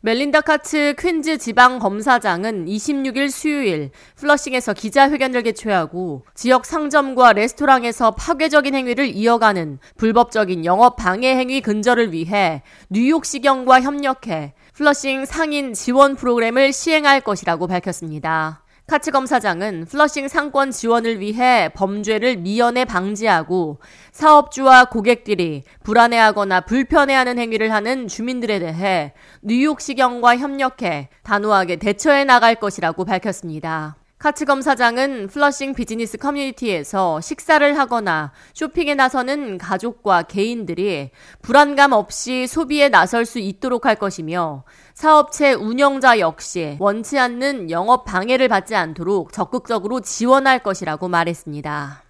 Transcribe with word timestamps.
멜린다 0.00 0.42
카츠 0.42 0.94
퀸즈 0.96 1.38
지방 1.38 1.80
검사장은 1.80 2.66
26일 2.66 3.32
수요일 3.32 3.90
플러싱에서 4.14 4.72
기자회견을 4.72 5.42
개최하고 5.42 6.24
지역 6.34 6.66
상점과 6.66 7.32
레스토랑에서 7.32 8.12
파괴적인 8.12 8.76
행위를 8.76 9.08
이어가는 9.08 9.80
불법적인 9.96 10.64
영업 10.64 10.94
방해 10.94 11.34
행위 11.34 11.60
근절을 11.60 12.12
위해 12.12 12.62
뉴욕시경과 12.90 13.80
협력해 13.80 14.54
플러싱 14.72 15.24
상인 15.24 15.74
지원 15.74 16.14
프로그램을 16.14 16.72
시행할 16.72 17.20
것이라고 17.20 17.66
밝혔습니다. 17.66 18.62
카츠 18.88 19.10
검사장은 19.10 19.84
플러싱 19.84 20.28
상권 20.28 20.70
지원을 20.70 21.20
위해 21.20 21.68
범죄를 21.74 22.38
미연에 22.38 22.86
방지하고 22.86 23.80
사업주와 24.12 24.86
고객들이 24.86 25.62
불안해하거나 25.84 26.62
불편해하는 26.62 27.38
행위를 27.38 27.70
하는 27.70 28.08
주민들에 28.08 28.58
대해 28.58 29.12
뉴욕시경과 29.42 30.38
협력해 30.38 31.10
단호하게 31.22 31.76
대처해 31.76 32.24
나갈 32.24 32.54
것이라고 32.54 33.04
밝혔습니다. 33.04 33.97
카츠 34.18 34.44
검사장은 34.46 35.28
플러싱 35.28 35.74
비즈니스 35.74 36.18
커뮤니티에서 36.18 37.20
식사를 37.20 37.78
하거나 37.78 38.32
쇼핑에 38.52 38.96
나서는 38.96 39.58
가족과 39.58 40.22
개인들이 40.22 41.12
불안감 41.40 41.92
없이 41.92 42.48
소비에 42.48 42.88
나설 42.88 43.24
수 43.24 43.38
있도록 43.38 43.86
할 43.86 43.94
것이며 43.94 44.64
사업체 44.94 45.52
운영자 45.52 46.18
역시 46.18 46.76
원치 46.80 47.16
않는 47.16 47.70
영업 47.70 48.04
방해를 48.04 48.48
받지 48.48 48.74
않도록 48.74 49.32
적극적으로 49.32 50.00
지원할 50.00 50.64
것이라고 50.64 51.06
말했습니다. 51.06 52.02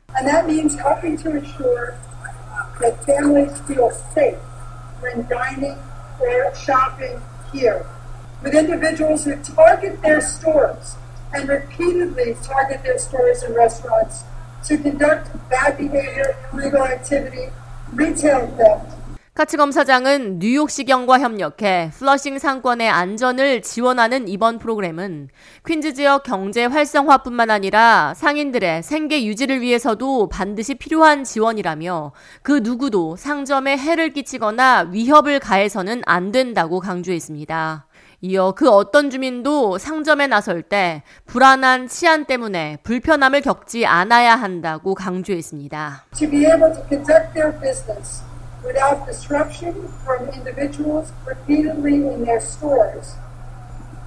And 11.34 11.48
repeatedly 11.48 12.36
target 12.42 12.82
their 12.82 12.98
stores 12.98 13.42
and 13.42 13.54
restaurants 13.54 14.24
to 14.68 14.78
conduct 14.78 15.28
bad 15.50 15.76
behavior, 15.76 16.36
illegal 16.52 16.82
activity, 16.82 17.50
retail 17.94 18.48
theft. 18.56 18.98
카츠 19.38 19.56
검사장은 19.56 20.40
뉴욕시경과 20.40 21.20
협력해 21.20 21.92
플러싱 21.94 22.40
상권의 22.40 22.88
안전을 22.88 23.62
지원하는 23.62 24.26
이번 24.26 24.58
프로그램은 24.58 25.28
퀸즈 25.64 25.94
지역 25.94 26.24
경제 26.24 26.64
활성화뿐만 26.64 27.48
아니라 27.48 28.14
상인들의 28.16 28.82
생계 28.82 29.24
유지를 29.24 29.60
위해서도 29.60 30.28
반드시 30.28 30.74
필요한 30.74 31.22
지원이라며 31.22 32.10
그 32.42 32.58
누구도 32.64 33.14
상점에 33.14 33.76
해를 33.76 34.12
끼치거나 34.12 34.88
위협을 34.90 35.38
가해서는 35.38 36.02
안 36.04 36.32
된다고 36.32 36.80
강조했습니다. 36.80 37.86
이어 38.20 38.50
그 38.50 38.68
어떤 38.68 39.10
주민도 39.10 39.78
상점에 39.78 40.26
나설 40.26 40.62
때 40.62 41.04
불안한 41.26 41.86
치안 41.86 42.24
때문에 42.24 42.78
불편함을 42.82 43.42
겪지 43.42 43.86
않아야 43.86 44.34
한다고 44.34 44.96
강조했습니다. 44.96 46.06
To 46.16 46.28
be 46.28 46.44
able 46.46 46.74
to 46.74 46.82
conduct 46.88 47.32
their 47.34 47.52
business 47.60 48.24
without 48.66 49.06
disruption 49.06 49.72
from 50.02 50.26
individuals 50.34 51.12
repeatedly 51.24 51.94
in 51.94 52.24
their 52.24 52.40
stores. 52.40 53.14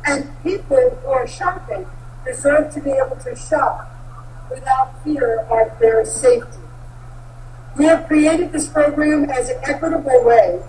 And 0.03 0.27
people 0.43 0.75
who 0.75 1.07
are 1.07 1.25
shopping 1.25 1.87
deserve 2.25 2.67
to 2.73 2.83
be 2.83 2.91
able 2.91 3.15
to 3.23 3.31
shop 3.39 3.87
without 4.51 4.91
fear 5.05 5.47
of 5.47 5.79
their 5.79 6.03
safety. 6.03 6.59
We 7.77 7.85
have 7.85 8.07
created 8.07 8.51
this 8.51 8.67
program 8.67 9.31
as 9.31 9.47
an 9.47 9.63
equitable 9.63 10.19
way 10.25 10.59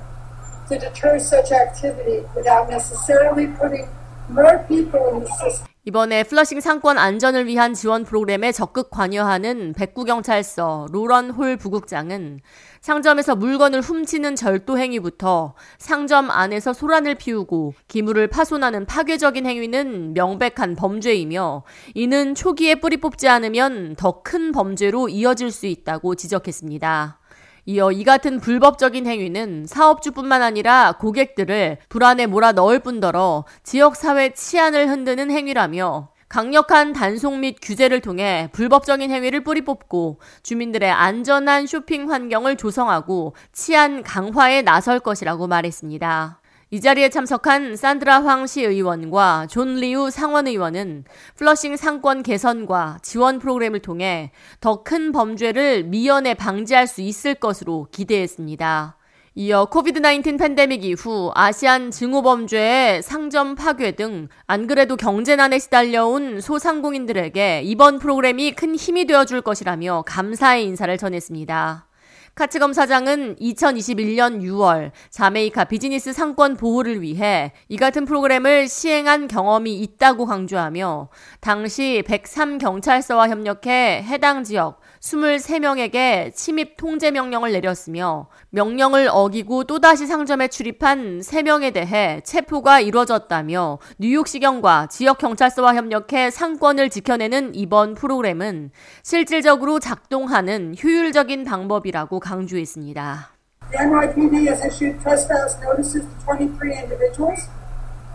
to 0.73 0.79
deter 0.79 1.17
such 1.17 1.53
activity 1.53 2.25
without 2.35 2.69
necessarily 2.71 3.47
putting 3.59 3.87
more 4.29 4.65
people 4.69 5.01
in 5.13 5.21
the 5.21 5.31
system. 5.41 5.67
이번에 5.85 6.23
플러싱 6.23 6.61
상권 6.61 6.97
안전을 6.97 7.49
위한 7.49 7.75
지원 7.75 8.05
프로그램에 8.05 8.53
적극 8.53 8.89
관여하는 8.89 9.73
백구경찰서 9.73 10.87
로런 10.93 11.31
홀 11.31 11.57
부국장은 11.57 12.39
상점에서 12.81 13.35
물건을 13.35 13.81
훔치는 13.81 14.37
절도 14.37 14.79
행위부터 14.79 15.55
상점 15.79 16.31
안에서 16.31 16.73
소란을 16.73 17.17
피우고 17.17 17.75
기물을 17.89 18.29
파손하는 18.29 18.87
파괴적인 18.87 19.45
행위는 19.45 20.15
명백한 20.15 20.77
범죄이며 20.77 21.65
이는 21.95 22.37
초기에 22.37 22.77
뿌리 22.77 22.99
뽑지 22.99 23.27
않으면 23.29 23.97
더 23.97 24.23
큰 24.23 24.53
범죄로 24.53 25.09
이어질 25.09 25.51
수 25.51 25.67
있다고 25.67 26.15
지적했습니다. 26.15 27.19
이어 27.65 27.93
이 27.93 28.03
같은 28.03 28.41
불법적인 28.41 29.07
행위는 29.07 29.67
사업주뿐만 29.69 30.43
아니라 30.43 30.93
고객들을 30.99 31.79
불안에 31.89 32.27
몰아 32.27 32.53
넣을 32.53 32.81
뿐더러 32.81 33.45
지역사회 33.63 34.31
치안을 34.35 34.89
흔드는 34.89 35.31
행위라며 35.31 36.09
강력한 36.29 36.93
단속 36.93 37.39
및 37.39 37.59
규제를 37.63 38.01
통해 38.01 38.49
불법적인 38.53 39.11
행위를 39.11 39.45
뿌리 39.45 39.61
뽑고 39.61 40.19
주민들의 40.43 40.91
안전한 40.91 41.67
쇼핑 41.67 42.11
환경을 42.11 42.57
조성하고 42.57 43.37
치안 43.53 44.03
강화에 44.03 44.63
나설 44.63 44.99
것이라고 44.99 45.47
말했습니다. 45.47 46.42
이 46.75 46.81
자리에 46.81 47.11
참석한 47.11 47.77
산드라 47.77 48.25
황 48.25 48.63
시의원과 48.63 49.49
존 49.51 49.75
리우 49.75 50.09
상원 50.11 50.47
의원은 50.47 51.05
플러싱 51.37 51.77
상권 51.77 52.23
개선과 52.23 52.97
지원 53.03 53.39
프로그램을 53.39 53.81
통해 53.81 54.33
더 54.59 54.83
큰 54.83 55.13
범죄를 55.13 55.85
미연에 55.85 56.33
방지할 56.33 56.87
수 56.87 57.03
있을 57.03 57.35
것으로 57.35 57.89
기대했습니다. 57.93 58.97
이어 59.35 59.67
코비드-19 59.67 60.39
팬데믹 60.39 60.83
이후 60.87 61.31
아시안 61.35 61.91
증오 61.91 62.23
범죄의 62.23 63.03
상점 63.03 63.55
파괴 63.55 63.93
등 63.93 64.29
안 64.47 64.67
그래도 64.67 64.97
경제난에 64.97 65.59
시달려온 65.59 66.41
소상공인들에게 66.41 67.65
이번 67.65 67.99
프로그램이 67.99 68.53
큰 68.53 68.75
힘이 68.77 69.05
되어줄 69.05 69.43
것이라며 69.43 70.05
감사의 70.07 70.65
인사를 70.65 70.97
전했습니다. 70.97 71.92
카츠검 72.35 72.73
사장은 72.73 73.37
2021년 73.37 74.41
6월 74.41 74.91
자메이카 75.11 75.65
비즈니스 75.65 76.15
상권 76.15 76.57
보호를 76.57 77.03
위해 77.03 77.53
이 77.69 77.77
같은 77.77 78.07
프로그램을 78.07 78.69
시행한 78.69 79.29
경험이 79.29 79.79
있다고 79.81 80.25
강조하며 80.25 81.11
당시 81.41 82.03
103 82.07 82.57
경찰서와 82.57 83.29
협력해 83.29 84.03
해당 84.05 84.45
지역 84.45 84.81
23명에게 85.03 86.33
침입 86.33 86.77
통제 86.77 87.11
명령을 87.11 87.53
내렸으며 87.53 88.29
명령을 88.51 89.09
어기고 89.11 89.65
또다시 89.65 90.07
상점에 90.07 90.47
출입한 90.47 91.19
3명에 91.19 91.73
대해 91.75 92.21
체포가 92.23 92.79
이뤄졌다며 92.81 93.79
뉴욕시경과 93.99 94.87
지역경찰서와 94.87 95.75
협력해 95.75 96.31
상권을 96.31 96.89
지켜내는 96.89 97.57
이번 97.57 97.95
프로그램은 97.95 98.71
실질적으로 99.03 99.81
작동하는 99.81 100.75
효율적인 100.81 101.45
방법이라고 101.45 102.21
강조했습니다. 102.21 103.33
The 103.73 103.85
NYPD 103.85 104.47
has 104.49 104.63
issued 104.65 105.01
trespass 105.01 105.59
notices 105.63 106.07
to 106.07 106.37
23 106.37 106.79
individuals. 106.79 107.49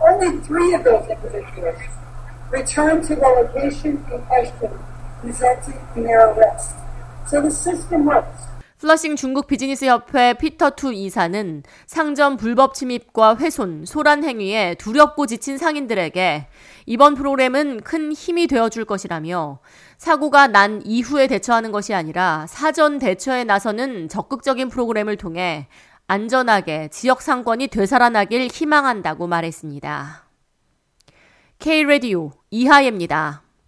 Only 0.00 0.40
three 0.40 0.72
of 0.74 0.84
those 0.84 1.04
individuals 1.10 1.76
returned 2.50 3.04
to 3.08 3.14
the 3.14 3.28
location 3.28 3.98
in 4.08 4.22
question, 4.24 4.70
플러싱 8.78 9.16
중국 9.16 9.48
비즈니스 9.48 9.86
협회 9.86 10.34
피터 10.34 10.70
투 10.70 10.92
이사는 10.92 11.64
상점 11.86 12.36
불법 12.36 12.74
침입과 12.74 13.36
훼손, 13.36 13.84
소란 13.84 14.22
행위에 14.22 14.76
두렵고 14.76 15.26
지친 15.26 15.58
상인들에게 15.58 16.46
이번 16.86 17.16
프로그램은 17.16 17.80
큰 17.80 18.12
힘이 18.12 18.46
되어 18.46 18.68
줄 18.68 18.84
것이라며 18.84 19.58
사고가 19.96 20.46
난 20.46 20.80
이후에 20.84 21.26
대처하는 21.26 21.72
것이 21.72 21.92
아니라 21.92 22.46
사전 22.48 23.00
대처에 23.00 23.42
나서는 23.42 24.08
적극적인 24.08 24.68
프로그램을 24.68 25.16
통해 25.16 25.66
안전하게 26.06 26.88
지역 26.92 27.20
상권이 27.20 27.66
되살아나길 27.68 28.46
희망한다고 28.46 29.26
말했습니다. 29.26 30.24
K-Radio 31.58 32.30
이하예입니다. 32.50 33.47